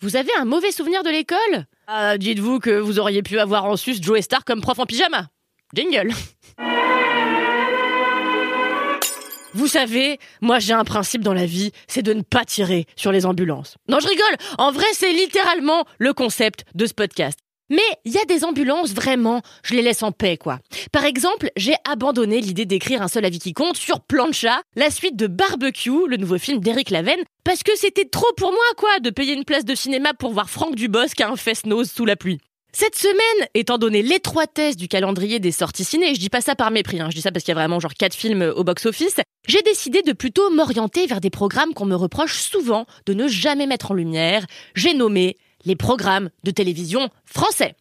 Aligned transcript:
Vous 0.00 0.14
avez 0.16 0.30
un 0.38 0.44
mauvais 0.44 0.70
souvenir 0.70 1.02
de 1.02 1.10
l'école? 1.10 1.66
Ah, 1.88 2.18
Dites-vous 2.18 2.60
que 2.60 2.70
vous 2.70 3.00
auriez 3.00 3.22
pu 3.22 3.38
avoir 3.40 3.64
en 3.64 3.76
sus 3.76 3.96
Joe 4.00 4.20
Star 4.20 4.44
comme 4.44 4.60
prof 4.60 4.78
en 4.78 4.86
pyjama. 4.86 5.26
Jingle. 5.74 6.12
Vous 9.54 9.66
savez, 9.66 10.18
moi 10.40 10.60
j'ai 10.60 10.72
un 10.72 10.84
principe 10.84 11.22
dans 11.22 11.32
la 11.34 11.46
vie, 11.46 11.72
c'est 11.88 12.02
de 12.02 12.12
ne 12.12 12.22
pas 12.22 12.44
tirer 12.44 12.86
sur 12.94 13.10
les 13.10 13.26
ambulances. 13.26 13.76
Non, 13.88 13.98
je 13.98 14.06
rigole. 14.06 14.36
En 14.58 14.70
vrai, 14.70 14.86
c'est 14.92 15.12
littéralement 15.12 15.84
le 15.98 16.12
concept 16.12 16.64
de 16.74 16.86
ce 16.86 16.94
podcast. 16.94 17.40
Mais 17.70 17.82
il 18.04 18.12
y 18.12 18.18
a 18.18 18.24
des 18.24 18.44
ambulances, 18.44 18.92
vraiment, 18.92 19.42
je 19.62 19.74
les 19.74 19.82
laisse 19.82 20.02
en 20.02 20.10
paix, 20.10 20.36
quoi. 20.38 20.58
Par 20.90 21.04
exemple, 21.04 21.50
j'ai 21.56 21.74
abandonné 21.88 22.40
l'idée 22.40 22.64
d'écrire 22.64 23.02
un 23.02 23.08
seul 23.08 23.24
avis 23.24 23.38
qui 23.38 23.52
compte 23.52 23.76
sur 23.76 24.00
Plancha, 24.00 24.62
la 24.74 24.90
suite 24.90 25.16
de 25.16 25.26
Barbecue, 25.26 26.06
le 26.08 26.16
nouveau 26.16 26.38
film 26.38 26.60
d'Éric 26.60 26.90
Lavenne, 26.90 27.22
parce 27.44 27.62
que 27.62 27.76
c'était 27.76 28.06
trop 28.06 28.32
pour 28.36 28.52
moi, 28.52 28.60
quoi, 28.76 29.00
de 29.00 29.10
payer 29.10 29.34
une 29.34 29.44
place 29.44 29.66
de 29.66 29.74
cinéma 29.74 30.14
pour 30.14 30.32
voir 30.32 30.48
Franck 30.48 30.76
Dubosc 30.76 31.20
a 31.20 31.28
un 31.28 31.36
fest-nose 31.36 31.90
sous 31.90 32.06
la 32.06 32.16
pluie. 32.16 32.40
Cette 32.72 32.96
semaine, 32.96 33.48
étant 33.54 33.78
donné 33.78 34.02
l'étroitesse 34.02 34.76
du 34.76 34.88
calendrier 34.88 35.38
des 35.38 35.52
sorties 35.52 35.84
ciné, 35.84 36.14
je 36.14 36.20
dis 36.20 36.28
pas 36.28 36.42
ça 36.42 36.54
par 36.54 36.70
mépris, 36.70 37.00
hein, 37.00 37.08
je 37.10 37.16
dis 37.16 37.22
ça 37.22 37.32
parce 37.32 37.42
qu'il 37.42 37.52
y 37.52 37.56
a 37.56 37.60
vraiment 37.60 37.80
genre 37.80 37.94
quatre 37.94 38.14
films 38.14 38.52
au 38.54 38.62
box-office, 38.62 39.16
j'ai 39.46 39.62
décidé 39.62 40.02
de 40.02 40.12
plutôt 40.12 40.50
m'orienter 40.50 41.06
vers 41.06 41.20
des 41.20 41.30
programmes 41.30 41.72
qu'on 41.72 41.86
me 41.86 41.94
reproche 41.94 42.40
souvent 42.40 42.84
de 43.06 43.14
ne 43.14 43.26
jamais 43.26 43.66
mettre 43.66 43.90
en 43.90 43.94
lumière. 43.94 44.44
J'ai 44.74 44.92
nommé 44.92 45.38
les 45.64 45.76
programmes 45.76 46.30
de 46.44 46.50
télévision 46.50 47.08
français. 47.24 47.74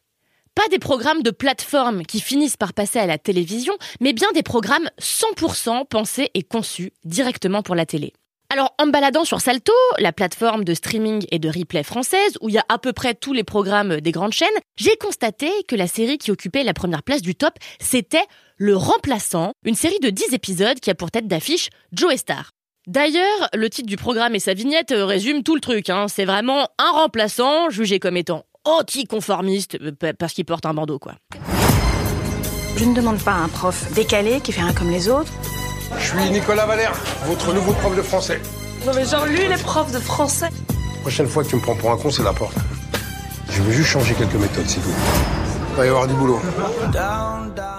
Pas 0.55 0.67
des 0.69 0.79
programmes 0.79 1.21
de 1.21 1.31
plateforme 1.31 2.03
qui 2.03 2.19
finissent 2.19 2.57
par 2.57 2.73
passer 2.73 2.97
à 2.97 3.05
la 3.05 3.17
télévision, 3.17 3.73
mais 3.99 4.13
bien 4.13 4.31
des 4.33 4.43
programmes 4.43 4.89
100% 4.99 5.85
pensés 5.87 6.31
et 6.33 6.41
conçus 6.41 6.93
directement 7.03 7.61
pour 7.61 7.75
la 7.75 7.85
télé. 7.85 8.13
Alors, 8.49 8.73
en 8.79 8.85
me 8.85 8.91
baladant 8.91 9.25
sur 9.25 9.41
Salto, 9.41 9.73
la 9.99 10.13
plateforme 10.13 10.63
de 10.63 10.73
streaming 10.73 11.25
et 11.31 11.39
de 11.39 11.49
replay 11.49 11.83
française, 11.83 12.37
où 12.41 12.47
il 12.47 12.55
y 12.55 12.57
a 12.57 12.65
à 12.69 12.77
peu 12.77 12.93
près 12.93 13.13
tous 13.13 13.33
les 13.33 13.43
programmes 13.43 13.99
des 13.99 14.11
grandes 14.11 14.31
chaînes, 14.31 14.47
j'ai 14.77 14.95
constaté 14.95 15.51
que 15.67 15.75
la 15.75 15.87
série 15.87 16.17
qui 16.17 16.31
occupait 16.31 16.63
la 16.63 16.73
première 16.73 17.03
place 17.03 17.21
du 17.21 17.35
top, 17.35 17.53
c'était 17.79 18.23
Le 18.55 18.77
Remplaçant, 18.77 19.51
une 19.65 19.75
série 19.75 19.99
de 19.99 20.09
10 20.09 20.33
épisodes 20.33 20.79
qui 20.79 20.89
a 20.89 20.95
pour 20.95 21.11
tête 21.11 21.27
d'affiche 21.27 21.69
Joe 21.91 22.15
Star. 22.15 22.51
D'ailleurs, 22.87 23.49
le 23.53 23.69
titre 23.69 23.89
du 23.89 23.97
programme 23.97 24.33
et 24.33 24.39
sa 24.39 24.53
vignette 24.53 24.93
euh, 24.93 25.05
résument 25.05 25.41
tout 25.41 25.55
le 25.55 25.59
truc. 25.59 25.89
Hein. 25.89 26.05
C'est 26.07 26.23
vraiment 26.23 26.69
un 26.79 26.91
remplaçant 26.91 27.69
jugé 27.69 27.99
comme 27.99 28.15
étant 28.15 28.45
anticonformiste 28.63 29.77
euh, 29.81 30.13
parce 30.17 30.31
qu'il 30.31 30.45
porte 30.45 30.65
un 30.65 30.73
bandeau, 30.73 30.97
quoi. 30.97 31.15
Je 32.77 32.85
ne 32.85 32.95
demande 32.95 33.21
pas 33.21 33.33
un 33.33 33.49
prof 33.49 33.91
décalé 33.91 34.39
qui 34.39 34.53
fait 34.53 34.61
rien 34.61 34.71
comme 34.71 34.89
les 34.89 35.09
autres. 35.09 35.31
Je 35.99 36.05
suis 36.05 36.29
Nicolas 36.31 36.65
Valère, 36.65 36.93
votre 37.25 37.53
nouveau 37.53 37.73
prof 37.73 37.93
de 37.93 38.01
français. 38.01 38.39
Non 38.85 38.93
mais 38.95 39.03
genre 39.03 39.25
lui, 39.25 39.45
les 39.49 39.61
profs 39.61 39.91
de 39.91 39.99
français. 39.99 40.49
Prochaine 41.01 41.27
fois 41.27 41.43
que 41.43 41.49
tu 41.49 41.57
me 41.57 41.61
prends 41.61 41.75
pour 41.75 41.91
un 41.91 41.97
con, 41.97 42.09
c'est 42.09 42.23
la 42.23 42.31
porte. 42.31 42.55
Je 43.49 43.61
veux 43.63 43.73
juste 43.73 43.89
changer 43.89 44.13
quelques 44.13 44.35
méthodes, 44.35 44.67
c'est 44.67 44.79
tout. 44.79 45.36
Va 45.77 45.85
y 45.85 45.89
avoir 45.89 46.07
du 46.07 46.15
boulot. 46.15 46.39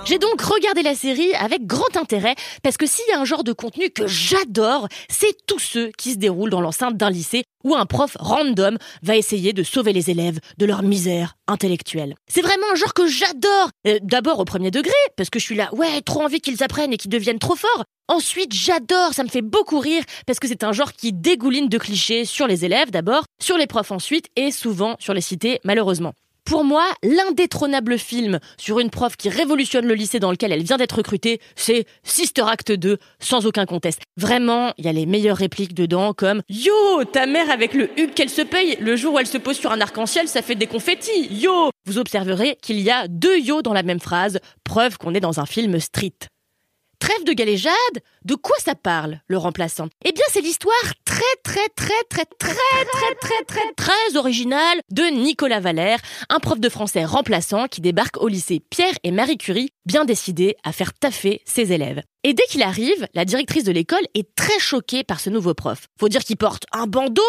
J'ai 0.05 0.19
donc 0.21 0.41
regardé 0.41 0.83
la 0.83 0.95
série 0.95 1.35
avec 1.35 1.67
grand 1.67 1.97
intérêt 1.97 2.37
parce 2.63 2.77
que 2.77 2.87
s'il 2.87 3.05
y 3.09 3.13
a 3.13 3.19
un 3.19 3.25
genre 3.25 3.43
de 3.43 3.53
contenu 3.53 3.91
que 3.91 4.07
j'adore, 4.07 4.87
c'est 5.11 5.37
tous 5.49 5.59
ceux 5.59 5.91
qui 5.99 6.13
se 6.13 6.17
déroulent 6.17 6.51
dans 6.51 6.61
l'enceinte 6.61 6.97
d'un 6.97 7.11
lycée 7.11 7.43
où 7.65 7.75
un 7.75 7.87
prof 7.87 8.17
random 8.21 8.79
va 9.03 9.17
essayer 9.17 9.53
de 9.53 9.65
sauver 9.65 9.93
les 9.93 10.11
élèves 10.11 10.39
de 10.59 10.65
leur 10.65 10.85
misère 10.85 11.35
intellectuelle. 11.49 12.15
C'est 12.29 12.41
vraiment 12.41 12.67
un 12.73 12.77
genre 12.77 12.95
que 12.95 13.09
j'adore. 13.09 13.71
Euh, 13.89 13.99
D'abord 14.03 14.39
au 14.39 14.45
premier 14.45 14.71
degré 14.71 14.95
parce 15.17 15.29
que 15.29 15.41
je 15.41 15.45
suis 15.45 15.57
là, 15.57 15.69
ouais, 15.75 16.01
trop 16.03 16.23
envie 16.23 16.41
qu'ils 16.41 16.63
apprennent 16.63 16.93
et 16.93 16.99
qu'ils 16.99 17.11
deviennent 17.11 17.41
trop 17.41 17.57
forts. 17.57 17.83
Ensuite, 18.07 18.55
j'adore, 18.55 19.13
ça 19.13 19.25
me 19.25 19.29
fait 19.29 19.43
beaucoup 19.43 19.81
rire 19.81 20.05
parce 20.25 20.39
que 20.39 20.47
c'est 20.47 20.63
un 20.63 20.73
genre 20.73 20.93
qui 20.93 21.13
dégouline 21.13 21.69
de 21.69 21.79
clichés 21.79 22.25
sur 22.25 22.47
les 22.47 22.65
élèves 22.65 22.93
d'abord, 22.93 23.25
sur 23.43 23.59
les 23.59 23.67
profs 23.67 23.91
ensuite 23.91 24.29
et 24.37 24.53
souvent 24.53 24.95
sur 25.01 25.15
les 25.15 25.21
cités 25.21 25.59
malheureusement. 25.65 26.13
Pour 26.49 26.65
moi, 26.65 26.87
l'indétrônable 27.03 27.99
film 27.99 28.39
sur 28.57 28.81
une 28.81 28.89
prof 28.89 29.19
qui 29.19 29.29
révolutionne 29.29 29.85
le 29.85 29.93
lycée 29.93 30.19
dans 30.19 30.31
lequel 30.31 30.51
elle 30.51 30.63
vient 30.63 30.79
d'être 30.79 30.97
recrutée, 30.97 31.43
c'est 31.57 31.85
Sister 32.05 32.45
Act 32.49 32.73
2, 32.73 32.97
sans 33.21 33.45
aucun 33.45 33.67
conteste. 33.67 34.01
Vraiment, 34.17 34.73
il 34.79 34.87
y 34.87 34.89
a 34.89 34.93
les 34.93 35.05
meilleures 35.05 35.37
répliques 35.37 35.75
dedans, 35.75 36.15
comme 36.15 36.41
Yo, 36.49 37.05
ta 37.05 37.27
mère 37.27 37.51
avec 37.51 37.75
le 37.75 37.91
huc 38.01 38.15
qu'elle 38.15 38.31
se 38.31 38.41
paye, 38.41 38.79
le 38.81 38.97
jour 38.97 39.13
où 39.13 39.19
elle 39.19 39.27
se 39.27 39.37
pose 39.37 39.59
sur 39.59 39.73
un 39.73 39.81
arc-en-ciel, 39.83 40.27
ça 40.27 40.41
fait 40.41 40.55
des 40.55 40.67
confettis. 40.67 41.29
Yo 41.31 41.69
Vous 41.85 41.99
observerez 41.99 42.57
qu'il 42.63 42.81
y 42.81 42.91
a 42.91 43.09
deux 43.09 43.39
yo 43.41 43.61
dans 43.61 43.75
la 43.75 43.83
même 43.83 44.01
phrase, 44.01 44.39
preuve 44.65 44.97
qu'on 44.97 45.13
est 45.13 45.21
dans 45.21 45.41
un 45.41 45.47
film 45.47 45.79
street. 45.79 46.17
Trêve 46.99 47.25
de 47.25 47.33
galéjade 47.33 47.73
De 48.25 48.35
quoi 48.35 48.57
ça 48.59 48.75
parle, 48.75 49.21
le 49.29 49.39
remplaçant? 49.39 49.89
Eh 50.05 50.13
bien, 50.13 50.25
c'est 50.31 50.41
l'histoire 50.41 50.75
très, 51.05 51.23
très, 51.45 51.69
très, 51.77 52.03
très, 52.09 52.25
très, 52.39 52.55
très, 52.55 53.15
très, 53.21 53.45
très, 53.47 53.73
très 53.77 54.17
originale 54.17 54.81
de 54.91 55.03
Nicolas 55.05 55.61
Valère, 55.61 56.01
un 56.29 56.41
prof 56.41 56.59
de 56.59 56.69
français 56.69 57.05
remplaçant 57.05 57.67
qui 57.67 57.81
débarque 57.81 58.21
au 58.21 58.29
lycée 58.29 58.61
Pierre 58.71 58.95
et 59.05 59.13
Marie 59.13 59.39
Curie, 59.39 59.71
bien 59.87 60.05
décidé 60.05 60.57
à 60.65 60.73
faire 60.73 60.93
taffer 60.93 61.41
ses 61.45 61.73
élèves. 61.73 62.03
Et 62.29 62.35
dès 62.35 62.45
qu'il 62.45 62.63
arrive, 62.63 63.07
la 63.15 63.25
directrice 63.25 63.65
de 63.65 63.73
l'école 63.73 64.07
est 64.13 64.35
très 64.35 64.59
choquée 64.59 65.03
par 65.03 65.19
ce 65.19 65.31
nouveau 65.31 65.55
prof. 65.55 65.87
Faut 65.99 66.11
dire 66.11 66.23
qu'il 66.23 66.37
porte 66.37 66.65
un 66.73 66.87
bandeau, 66.87 67.23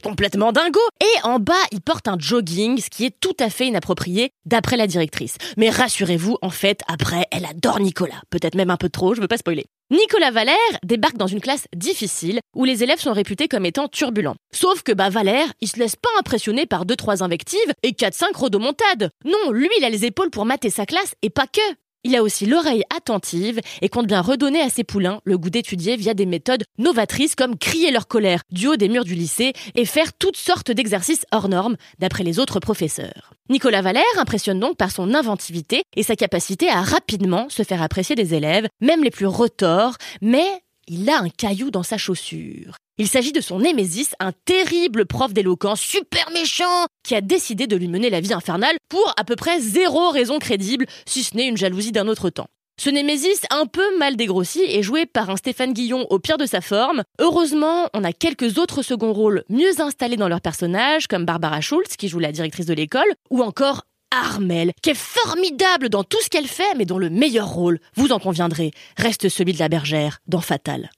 complètement 0.00 0.52
dingo, 0.52 0.78
et 1.00 1.26
en 1.26 1.40
bas, 1.40 1.54
il 1.72 1.80
porte 1.80 2.06
un 2.06 2.16
jogging, 2.16 2.78
ce 2.78 2.88
qui 2.88 3.04
est 3.04 3.18
tout 3.18 3.34
à 3.40 3.50
fait 3.50 3.66
inapproprié 3.66 4.30
d'après 4.46 4.76
la 4.76 4.86
directrice. 4.86 5.38
Mais 5.56 5.70
rassurez-vous, 5.70 6.38
en 6.40 6.50
fait, 6.50 6.82
après, 6.86 7.26
elle 7.32 7.46
adore 7.46 7.80
Nicolas. 7.80 8.22
Peut-être 8.30 8.54
même 8.54 8.70
un 8.70 8.76
peu 8.76 8.88
trop, 8.88 9.16
je 9.16 9.20
veux 9.20 9.26
pas 9.26 9.38
spoiler. 9.38 9.64
Nicolas 9.90 10.30
Valère 10.30 10.54
débarque 10.84 11.16
dans 11.16 11.26
une 11.26 11.40
classe 11.40 11.66
difficile 11.74 12.38
où 12.54 12.64
les 12.64 12.84
élèves 12.84 13.00
sont 13.00 13.12
réputés 13.12 13.48
comme 13.48 13.66
étant 13.66 13.88
turbulents. 13.88 14.36
Sauf 14.54 14.84
que 14.84 14.92
bah 14.92 15.10
Valère, 15.10 15.52
il 15.62 15.68
se 15.68 15.80
laisse 15.80 15.96
pas 15.96 16.08
impressionner 16.20 16.64
par 16.64 16.86
2-3 16.86 17.24
invectives 17.24 17.72
et 17.82 17.90
4-5 17.90 18.36
rodomontades. 18.36 19.10
Non, 19.24 19.50
lui 19.50 19.68
il 19.78 19.84
a 19.84 19.90
les 19.90 20.04
épaules 20.04 20.30
pour 20.30 20.46
mater 20.46 20.70
sa 20.70 20.86
classe 20.86 21.14
et 21.22 21.30
pas 21.30 21.48
que. 21.48 21.60
Il 22.06 22.14
a 22.14 22.22
aussi 22.22 22.44
l'oreille 22.44 22.84
attentive 22.94 23.60
et 23.80 23.88
compte 23.88 24.06
bien 24.06 24.20
redonner 24.20 24.60
à 24.60 24.68
ses 24.68 24.84
poulains 24.84 25.20
le 25.24 25.38
goût 25.38 25.48
d'étudier 25.48 25.96
via 25.96 26.12
des 26.12 26.26
méthodes 26.26 26.64
novatrices 26.76 27.34
comme 27.34 27.56
crier 27.56 27.90
leur 27.90 28.08
colère 28.08 28.42
du 28.50 28.66
haut 28.66 28.76
des 28.76 28.90
murs 28.90 29.04
du 29.04 29.14
lycée 29.14 29.54
et 29.74 29.86
faire 29.86 30.12
toutes 30.12 30.36
sortes 30.36 30.70
d'exercices 30.70 31.24
hors 31.32 31.48
normes 31.48 31.76
d'après 31.98 32.22
les 32.22 32.38
autres 32.38 32.60
professeurs. 32.60 33.32
Nicolas 33.48 33.80
Valère 33.80 34.04
impressionne 34.18 34.60
donc 34.60 34.76
par 34.76 34.90
son 34.90 35.14
inventivité 35.14 35.82
et 35.96 36.02
sa 36.02 36.14
capacité 36.14 36.68
à 36.68 36.82
rapidement 36.82 37.48
se 37.48 37.62
faire 37.62 37.82
apprécier 37.82 38.16
des 38.16 38.34
élèves, 38.34 38.68
même 38.82 39.02
les 39.02 39.10
plus 39.10 39.26
retors, 39.26 39.94
mais 40.20 40.44
il 40.88 41.08
a 41.08 41.18
un 41.18 41.28
caillou 41.28 41.70
dans 41.70 41.82
sa 41.82 41.98
chaussure. 41.98 42.76
Il 42.98 43.08
s'agit 43.08 43.32
de 43.32 43.40
son 43.40 43.58
némésis, 43.58 44.14
un 44.20 44.32
terrible 44.44 45.06
prof 45.06 45.32
d'éloquence 45.32 45.80
super 45.80 46.30
méchant, 46.32 46.86
qui 47.04 47.14
a 47.14 47.20
décidé 47.20 47.66
de 47.66 47.76
lui 47.76 47.88
mener 47.88 48.10
la 48.10 48.20
vie 48.20 48.32
infernale 48.32 48.76
pour 48.88 49.12
à 49.16 49.24
peu 49.24 49.36
près 49.36 49.60
zéro 49.60 50.10
raison 50.10 50.38
crédible, 50.38 50.86
si 51.06 51.24
ce 51.24 51.36
n'est 51.36 51.48
une 51.48 51.56
jalousie 51.56 51.92
d'un 51.92 52.06
autre 52.06 52.30
temps. 52.30 52.46
Ce 52.76 52.90
Némésis, 52.90 53.40
un 53.50 53.66
peu 53.66 53.98
mal 53.98 54.16
dégrossi, 54.16 54.60
est 54.62 54.82
joué 54.82 55.06
par 55.06 55.30
un 55.30 55.36
Stéphane 55.36 55.72
Guillon 55.72 56.08
au 56.10 56.18
pire 56.18 56.38
de 56.38 56.46
sa 56.46 56.60
forme. 56.60 57.04
Heureusement, 57.20 57.88
on 57.94 58.02
a 58.02 58.12
quelques 58.12 58.58
autres 58.58 58.82
seconds 58.82 59.12
rôles 59.12 59.44
mieux 59.48 59.80
installés 59.80 60.16
dans 60.16 60.28
leurs 60.28 60.40
personnages, 60.40 61.06
comme 61.06 61.24
Barbara 61.24 61.60
Schultz, 61.60 61.96
qui 61.96 62.08
joue 62.08 62.18
la 62.18 62.32
directrice 62.32 62.66
de 62.66 62.74
l'école, 62.74 63.12
ou 63.30 63.42
encore 63.42 63.84
Armel, 64.14 64.72
qui 64.82 64.90
est 64.90 64.94
formidable 64.94 65.88
dans 65.88 66.04
tout 66.04 66.20
ce 66.22 66.28
qu'elle 66.28 66.46
fait, 66.46 66.74
mais 66.76 66.84
dont 66.84 66.98
le 66.98 67.10
meilleur 67.10 67.48
rôle, 67.48 67.80
vous 67.96 68.12
en 68.12 68.18
conviendrez, 68.18 68.70
reste 68.96 69.28
celui 69.28 69.52
de 69.52 69.58
la 69.58 69.68
bergère 69.68 70.18
dans 70.26 70.40
Fatal. 70.40 70.90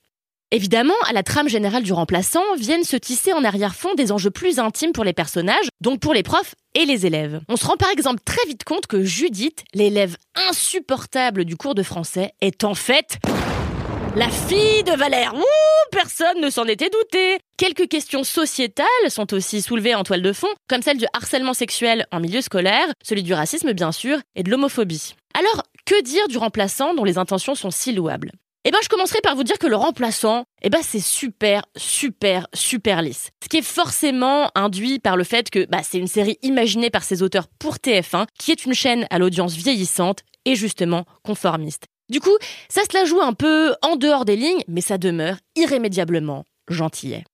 Évidemment, 0.52 0.94
à 1.08 1.12
la 1.12 1.24
trame 1.24 1.48
générale 1.48 1.82
du 1.82 1.92
remplaçant 1.92 2.44
viennent 2.56 2.84
se 2.84 2.96
tisser 2.96 3.32
en 3.32 3.42
arrière-fond 3.42 3.94
des 3.94 4.12
enjeux 4.12 4.30
plus 4.30 4.60
intimes 4.60 4.92
pour 4.92 5.02
les 5.02 5.12
personnages, 5.12 5.68
donc 5.80 5.98
pour 5.98 6.14
les 6.14 6.22
profs 6.22 6.54
et 6.74 6.84
les 6.84 7.04
élèves. 7.04 7.40
On 7.48 7.56
se 7.56 7.66
rend 7.66 7.76
par 7.76 7.90
exemple 7.90 8.20
très 8.24 8.46
vite 8.46 8.62
compte 8.62 8.86
que 8.86 9.02
Judith, 9.02 9.64
l'élève 9.74 10.16
insupportable 10.48 11.44
du 11.44 11.56
cours 11.56 11.74
de 11.74 11.82
français, 11.82 12.32
est 12.40 12.62
en 12.62 12.74
fait 12.74 13.18
la 14.16 14.30
fille 14.30 14.82
de 14.82 14.96
Valère. 14.96 15.34
Personne 15.92 16.40
ne 16.40 16.48
s'en 16.48 16.64
était 16.64 16.88
douté. 16.88 17.38
Quelques 17.58 17.86
questions 17.86 18.24
sociétales 18.24 18.86
sont 19.08 19.34
aussi 19.34 19.60
soulevées 19.60 19.94
en 19.94 20.04
toile 20.04 20.22
de 20.22 20.32
fond, 20.32 20.48
comme 20.68 20.80
celle 20.80 20.96
du 20.96 21.04
harcèlement 21.12 21.52
sexuel 21.52 22.06
en 22.12 22.20
milieu 22.20 22.40
scolaire, 22.40 22.86
celui 23.02 23.22
du 23.22 23.34
racisme 23.34 23.74
bien 23.74 23.92
sûr, 23.92 24.18
et 24.34 24.42
de 24.42 24.50
l'homophobie. 24.50 25.14
Alors, 25.38 25.62
que 25.84 26.02
dire 26.02 26.28
du 26.28 26.38
remplaçant 26.38 26.94
dont 26.94 27.04
les 27.04 27.18
intentions 27.18 27.54
sont 27.54 27.70
si 27.70 27.92
louables? 27.92 28.32
Eh 28.64 28.70
ben, 28.70 28.78
je 28.82 28.88
commencerai 28.88 29.20
par 29.20 29.36
vous 29.36 29.44
dire 29.44 29.58
que 29.58 29.66
le 29.66 29.76
remplaçant, 29.76 30.44
eh 30.62 30.70
ben, 30.70 30.80
c'est 30.82 30.98
super, 30.98 31.62
super, 31.76 32.48
super 32.54 33.02
lisse. 33.02 33.28
Ce 33.44 33.48
qui 33.48 33.58
est 33.58 33.62
forcément 33.62 34.50
induit 34.54 34.98
par 34.98 35.18
le 35.18 35.24
fait 35.24 35.50
que 35.50 35.66
bah, 35.66 35.82
c'est 35.82 35.98
une 35.98 36.08
série 36.08 36.38
imaginée 36.42 36.90
par 36.90 37.04
ses 37.04 37.22
auteurs 37.22 37.48
pour 37.58 37.76
TF1, 37.76 38.26
qui 38.38 38.50
est 38.50 38.64
une 38.64 38.74
chaîne 38.74 39.06
à 39.10 39.18
l'audience 39.18 39.54
vieillissante 39.54 40.20
et 40.46 40.56
justement 40.56 41.04
conformiste. 41.22 41.84
Du 42.08 42.20
coup, 42.20 42.36
ça 42.68 42.82
se 42.82 42.96
la 42.96 43.04
joue 43.04 43.20
un 43.20 43.32
peu 43.32 43.74
en 43.82 43.96
dehors 43.96 44.24
des 44.24 44.36
lignes, 44.36 44.62
mais 44.68 44.80
ça 44.80 44.96
demeure 44.96 45.36
irrémédiablement 45.56 46.44
gentillet. 46.68 47.24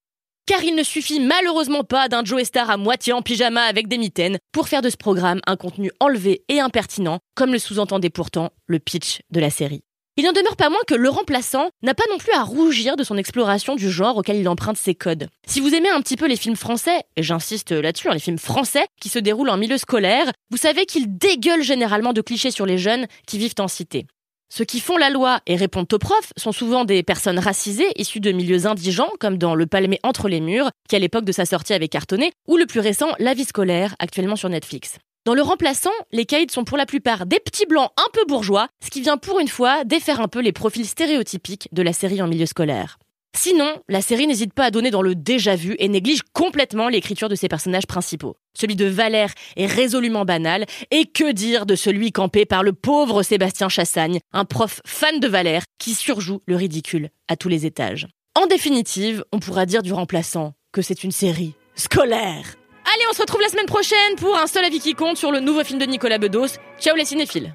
Car 0.47 0.65
il 0.65 0.75
ne 0.75 0.83
suffit 0.83 1.21
malheureusement 1.21 1.85
pas 1.85 2.09
d'un 2.09 2.25
Joe 2.25 2.43
Star 2.43 2.69
à 2.69 2.77
moitié 2.77 3.13
en 3.13 3.23
pyjama 3.23 3.63
avec 3.63 3.87
des 3.87 3.99
mitaines 3.99 4.39
pour 4.51 4.69
faire 4.69 4.83
de 4.83 4.91
ce 4.91 4.97
programme 4.97 5.41
un 5.47 5.57
contenu 5.57 5.93
enlevé 6.01 6.43
et 6.49 6.59
impertinent, 6.59 7.21
comme 7.35 7.53
le 7.53 7.59
sous-entendait 7.59 8.11
pourtant 8.11 8.51
le 8.67 8.79
pitch 8.79 9.21
de 9.31 9.41
la 9.41 9.51
série. 9.51 9.83
Il 10.17 10.25
n'en 10.25 10.33
demeure 10.33 10.57
pas 10.57 10.69
moins 10.69 10.83
que 10.87 10.95
le 10.95 11.09
remplaçant 11.09 11.71
n'a 11.83 11.95
pas 11.95 12.05
non 12.11 12.19
plus 12.19 12.33
à 12.33 12.43
rougir 12.43 12.97
de 12.97 13.05
son 13.05 13.17
exploration 13.17 13.77
du 13.77 13.91
genre 13.91 14.19
auquel 14.19 14.37
il 14.37 14.49
emprunte 14.49 14.77
ses 14.77 14.95
codes. 14.95 15.29
Si 15.47 15.61
vous 15.61 15.75
aimez 15.75 15.89
un 15.89 16.03
petit 16.03 16.17
peu 16.17 16.27
les 16.27 16.37
films 16.37 16.57
français, 16.57 17.03
et 17.17 17.23
j'insiste 17.23 17.73
là-dessus, 17.73 18.09
hein, 18.09 18.15
les 18.15 18.21
films 18.21 18.39
français 18.39 18.87
qui 19.01 19.09
se 19.09 19.19
déroulent 19.19 19.49
en 19.49 19.57
milieu 19.57 19.79
scolaire, 19.79 20.31
vous 20.51 20.59
savez 20.59 20.85
qu'ils 20.85 21.17
dégueulent 21.17 21.63
généralement 21.63 22.13
de 22.13 22.21
clichés 22.21 22.51
sur 22.51 22.67
les 22.67 22.77
jeunes 22.77 23.07
qui 23.27 23.39
vivent 23.39 23.55
en 23.59 23.69
cité. 23.69 24.07
Ceux 24.55 24.67
qui 24.67 24.81
font 24.81 24.99
la 24.99 25.09
loi 25.09 25.41
et 25.47 25.57
répondent 25.57 25.91
aux 25.91 25.99
profs 25.99 26.35
sont 26.37 26.53
souvent 26.53 26.85
des 26.85 27.03
personnes 27.03 27.39
racisées 27.39 27.89
issues 27.97 28.21
de 28.21 28.33
milieux 28.33 28.67
indigents, 28.67 29.09
comme 29.19 29.39
dans 29.39 29.55
Le 29.55 29.65
Palmé 29.65 29.99
entre 30.03 30.29
les 30.29 30.43
murs, 30.43 30.71
qui 30.91 30.95
à 30.95 30.99
l'époque 30.99 31.25
de 31.25 31.33
sa 31.33 31.47
sortie 31.47 31.73
avait 31.73 31.89
cartonné, 31.89 32.33
ou 32.47 32.59
le 32.59 32.67
plus 32.67 32.81
récent, 32.81 33.09
La 33.19 33.33
vie 33.33 33.47
scolaire, 33.47 33.97
actuellement 33.99 34.37
sur 34.37 34.51
Netflix. 34.51 34.99
Dans 35.25 35.33
le 35.33 35.41
remplaçant, 35.41 35.89
les 36.11 36.27
caïds 36.27 36.51
sont 36.51 36.65
pour 36.65 36.77
la 36.77 36.85
plupart 36.85 37.25
des 37.25 37.41
petits 37.41 37.65
blancs 37.65 37.93
un 37.97 38.11
peu 38.13 38.27
bourgeois, 38.29 38.69
ce 38.85 38.91
qui 38.91 39.01
vient 39.01 39.17
pour 39.17 39.41
une 39.41 39.49
fois 39.49 39.85
défaire 39.85 40.21
un 40.21 40.29
peu 40.29 40.43
les 40.43 40.53
profils 40.53 40.87
stéréotypiques 40.87 41.71
de 41.73 41.81
la 41.81 41.95
série 41.95 42.21
en 42.21 42.29
milieu 42.29 42.45
scolaire. 42.45 42.99
Sinon, 43.35 43.81
la 43.89 44.03
série 44.03 44.27
n'hésite 44.27 44.53
pas 44.53 44.67
à 44.67 44.71
donner 44.71 44.91
dans 44.91 45.03
le 45.03 45.15
déjà 45.15 45.57
vu 45.57 45.75
et 45.79 45.89
néglige 45.89 46.23
complètement 46.33 46.89
l'écriture 46.89 47.29
de 47.29 47.35
ses 47.35 47.49
personnages 47.49 47.87
principaux. 47.87 48.37
Celui 48.55 48.77
de 48.77 48.87
Valère 48.87 49.33
est 49.57 49.67
résolument 49.67 50.25
banal, 50.25 50.67
et 50.91 51.07
que 51.07 51.33
dire 51.33 51.65
de 51.65 51.75
celui 51.75 52.13
campé 52.13 52.45
par 52.45 52.63
le 52.63 52.73
pauvre 52.73 53.23
Sébastien 53.23 53.69
Chassagne, 53.69 54.21
un 54.33 54.45
prof 54.45 54.81
fan 54.85 55.19
de 55.19 55.29
Valère 55.29 55.65
qui 55.79 55.95
surjoue 55.95 56.43
le 56.47 56.57
ridicule 56.57 57.09
à 57.29 57.37
tous 57.37 57.49
les 57.49 57.65
étages. 57.65 58.07
En 58.35 58.47
définitive, 58.47 59.25
on 59.33 59.39
pourra 59.39 59.67
dire 59.67 59.83
du 59.83 59.93
remplaçant 59.93 60.53
que 60.73 60.83
c'est 60.83 61.03
une 61.03 61.13
série 61.13 61.55
scolaire. 61.75 62.57
Allez, 62.85 63.05
on 63.11 63.15
se 63.15 63.23
retrouve 63.23 63.41
la 63.41 63.49
semaine 63.49 63.67
prochaine 63.67 64.17
pour 64.17 64.37
un 64.37 64.47
seul 64.47 64.65
avis 64.65 64.81
qui 64.81 64.95
compte 64.95 65.17
sur 65.17 65.33
le 65.33 65.41
nouveau 65.41 65.65
film 65.65 65.79
de 65.79 65.87
Nicolas 65.87 66.19
Bedos. 66.19 66.59
Ciao 66.79 66.97
les 66.97 67.05
cinéphiles 67.05 67.55